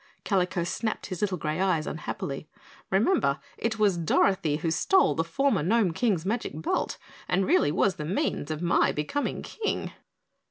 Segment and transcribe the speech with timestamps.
[0.25, 2.49] Kalico snapped his little gray eyes unhappily.
[2.89, 7.97] "Remember it was Dorothy who stole the former Gnome King's magic belt and really was
[7.97, 9.91] the means of my becoming King."